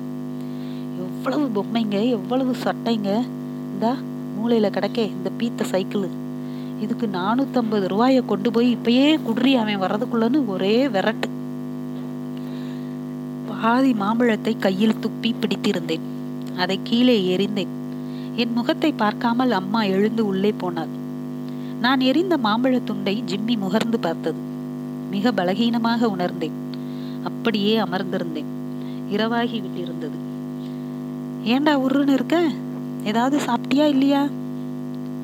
எவ்வளவு 0.98 1.46
பொம்மைங்க 1.56 2.08
எவ்வளவு 2.08 2.56
சட்டைங்க. 2.64 3.10
இந்தா 3.72 3.94
மூளையில 4.36 4.70
கிடக்கே 4.70 5.04
இந்த 5.08 5.30
பீத்த 5.38 5.62
சைக்கிள். 5.62 6.08
இதுக்கு 6.80 7.06
நானூத்தம்பது 7.06 7.86
ரூபாயை 7.88 8.24
கொண்டு 8.24 8.50
போய் 8.50 8.76
இப்பயே 8.76 9.18
குடுறி 9.26 9.52
அவன் 9.56 9.80
வர்றதுக்குள்ளன்னு 9.80 10.46
ஒரே 10.46 10.86
விரட்டு. 10.86 11.28
பாதி 13.48 13.92
மாம்பழத்தை 13.92 14.56
கையில் 14.58 15.00
துப்பி 15.00 15.34
பிடித்திருந்தேன். 15.34 16.06
அதை 16.58 16.80
கீழே 16.82 17.36
எறிந்தேன். 17.36 17.72
என் 18.34 18.52
முகத்தை 18.52 18.92
பார்க்காமல் 18.92 19.50
அம்மா 19.50 19.82
எழுந்து 19.82 20.26
உள்ளே 20.26 20.52
போனாள். 20.52 21.04
நான் 21.80 22.00
எரிந்த 22.00 22.36
மாம்பழத் 22.36 22.86
துண்டை 22.86 23.24
ஜிம்மி 23.26 23.56
முகர்ந்து 23.56 23.96
பார்த்தது. 24.00 24.38
மிக 25.10 25.32
பலகீனமாக 25.32 26.04
உணர்ந்தேன். 26.04 26.52
அப்படியே 27.24 27.78
அமர்ந்திருந்தேன். 27.78 28.44
இரவாகி 29.10 29.62
விட்டிருந்தது. 29.62 30.16
ஏண்டா 31.42 31.80
உருன்னு 31.80 32.08
இருக்க? 32.08 32.48
ஏதாவது 33.04 33.38
சாப்பிட்டியா 33.38 33.86
இல்லையா? 33.86 34.26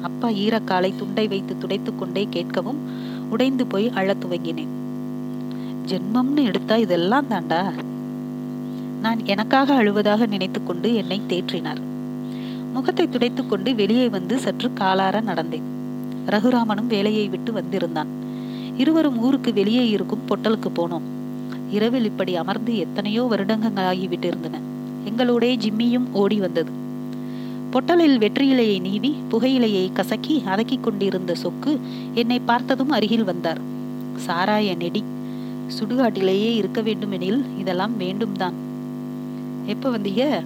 அப்பா 0.03 0.29
ஈரக்காலை 0.29 0.97
துண்டை 0.97 1.29
வைத்து 1.29 1.59
துடைத்து 1.59 1.95
கொண்டே 1.95 2.29
கேட்கவும் 2.33 2.77
உடைந்து 3.31 3.67
போய் 3.67 3.91
அழத் 3.91 4.25
துவங்கினேன். 4.25 4.69
ஜென்மம்னு 5.87 6.43
எடுத்தா 6.43 6.77
இதெல்லாம் 6.77 7.27
தாண்டா? 7.31 7.73
நான் 9.01 9.27
எனக்காக 9.27 9.75
அழுவதாக 9.75 10.27
நினைத்துக்கொண்டு 10.27 10.95
என்னை 10.95 11.21
தேற்றினார். 11.29 11.81
முகத்தை 12.73 13.09
துடைத்துக்கொண்டு 13.09 13.75
வெளியே 13.75 14.09
வந்து 14.09 14.39
சற்று 14.39 14.71
காலார 14.75 15.21
நடந்தேன். 15.21 15.72
ரகுராமனும் 16.27 16.87
வேலையை 16.87 17.29
விட்டு 17.29 17.53
வந்திருந்தான். 17.53 18.07
இருவரும் 18.77 19.19
ஊருக்கு 19.19 19.53
வெளியே 19.53 19.89
இருக்கும் 19.89 20.25
பொட்டலுக்கு 20.27 20.71
போனோம். 20.77 21.01
இரவில் 21.71 22.05
இப்படி 22.05 22.37
அமர்ந்து 22.37 22.77
எத்தனையோ 22.77 23.23
வருடங்கள் 23.23 23.97
ஆகிவிட்டிருந்தன 23.97 24.61
எங்களோடே 25.09 25.57
ஜிம்மியும் 25.57 26.13
ஓடி 26.13 26.39
வந்தது. 26.39 26.71
பொட்டலில் 27.73 28.19
வெற்றியிலையை 28.19 28.81
நீவி 28.81 29.15
புகையிலையை 29.31 29.93
கசக்கி 29.93 30.43
அதக்கிக் 30.45 30.83
கொண்டிருந்த 30.83 31.35
சொக்கு 31.43 31.79
என்னை 32.15 32.41
பார்த்ததும் 32.41 32.91
அருகில் 32.91 33.25
வந்தார். 33.25 33.61
சாராய 34.27 34.77
நெடி. 34.77 35.03
சுடுகாட்டிலேயே 35.79 36.55
இருக்க 36.55 36.81
வேண்டுமெனில் 36.81 37.45
இதெல்லாம் 37.59 37.97
வேண்டும் 37.97 38.33
தான் 38.33 38.53
எப்ப 39.67 39.91
வந்தீங்க? 39.91 40.43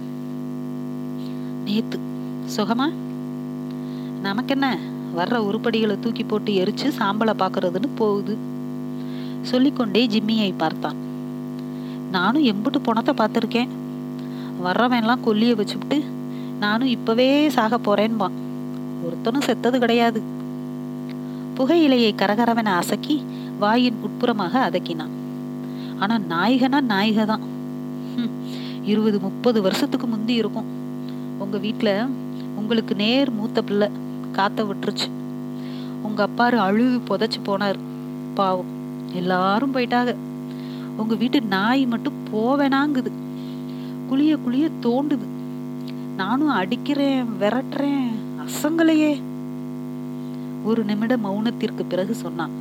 நேத்து. 1.65 1.99
சுகமா? 2.57 2.91
நமக்கென்ன? 4.21 4.77
வர்ற 5.17 5.35
உருப்படிகளை 5.47 5.95
தூக்கி 5.99 6.23
போட்டு 6.23 6.51
எரிச்சு 6.61 6.87
சாம்பலை 6.99 7.33
பார்க்கறதுன்னு 7.41 7.89
போகுது. 8.01 8.33
சொல்லிக்கொண்டே 9.51 10.01
ஜிம்மியை 10.13 10.51
பார்த்தான். 10.63 10.97
நானும் 12.15 12.47
எம்புட்டு 12.51 12.79
பணத்தை 12.87 13.13
பார்த்துருக்கேன். 13.21 13.71
வர்றவன்லாம் 14.65 15.25
கொல்லியை 15.25 15.55
வச்சுவிட்டு 15.59 15.97
நானும் 16.63 16.93
இப்பவே 16.95 17.29
சாக 17.55 17.77
போறேன்பான். 17.87 18.37
ஒருத்தனும் 19.05 19.47
செத்தது 19.47 19.77
கிடையாது. 19.83 20.19
புகையிலையை 21.57 22.11
கரகரவனை 22.21 22.71
அசக்கி 22.81 23.15
வாயின் 23.61 24.01
உட்புறமாக 24.07 24.53
அதக்கினான். 24.67 25.13
ஆனா 26.01 26.15
நாயகனா 26.33 26.79
நாயக 26.93 27.25
தான் 27.31 27.45
இருபது 28.91 29.17
முப்பது 29.19 29.59
வருஷத்துக்கு 29.65 30.07
முந்தி 30.07 30.33
இருக்கும். 30.41 30.67
உங்க 31.43 31.57
வீட்டில் 31.65 31.95
உங்களுக்கு 32.59 32.93
நேர் 33.03 33.31
மூத்த 33.37 33.61
பிள்ளை. 33.69 33.89
காத்த 34.37 34.65
விட்டுருச்சு. 34.69 35.07
உங்க 36.07 36.21
அப்பாரு 36.27 36.57
அழுவி 36.67 36.99
புதைச்சு 37.09 37.39
போனார். 37.45 37.79
பாவம் 38.39 38.73
எல்லாரும் 39.19 39.73
போயிட்டாங்க. 39.75 40.13
உங்க 41.01 41.15
வீட்டு 41.21 41.39
நாய் 41.53 41.83
மட்டும் 41.85 42.19
போவேனாங்குது 42.31 43.11
குளிய 44.09 44.33
குளிய 44.43 44.65
தோண்டுது. 44.83 45.25
நானும் 46.19 46.53
அடிக்கிறேன் 46.59 47.25
விரட்டுறேன் 47.41 48.07
அசங்கலையே. 48.43 49.13
ஒரு 50.69 50.81
நிமிட 50.83 51.13
மௌனத்திற்கு 51.25 51.83
பிறகு 51.89 52.13
சொன்னான். 52.21 52.53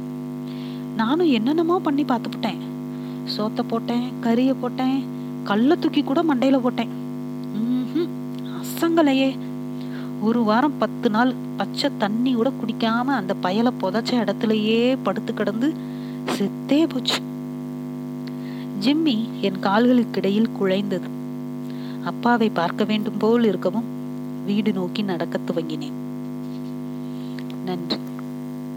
நானும் 0.97 1.31
என்னென்னமோ 1.37 1.77
பண்ணி 1.87 2.05
பார்த்துப்புட்டேன். 2.05 2.61
சோத்த 3.35 3.63
போட்டேன் 3.69 4.07
கறிய 4.25 4.51
போட்டேன் 4.61 4.99
கல்ல 5.51 5.77
தூக்கி 5.83 6.03
கூட 6.03 6.21
மண்டையில 6.31 6.59
போட்டேன். 6.59 6.93
அசங்கலையே. 8.61 9.31
ஒரு 10.27 10.41
வாரம் 10.49 10.79
பத்து 10.79 11.09
நாள் 11.17 11.33
பச்சை 11.57 11.91
தண்ணி 11.99 12.33
கூட 12.33 12.51
குடிக்காம 12.51 13.05
அந்த 13.05 13.35
பயலை 13.43 13.73
புதைச்ச 13.81 14.11
இடத்துலயே 14.23 14.97
படுத்து 15.03 15.35
கிடந்து 15.35 15.75
செத்தே 16.37 16.89
போச்சு. 16.89 17.21
ஜிம்மி 18.81 19.17
என் 19.41 19.61
கால்களுக்கிடையில் 19.63 20.51
குழைந்தது. 20.61 21.09
அப்பாவை 22.05 22.49
பார்க்க 22.49 22.85
வேண்டும் 22.85 23.19
போல் 23.19 23.45
இருக்கவும் 23.45 23.85
வீடு 24.47 24.73
நோக்கி 24.73 25.03
நடக்க 25.03 25.39
துவங்கினேன். 25.39 25.97
நன்றி. 27.65 27.97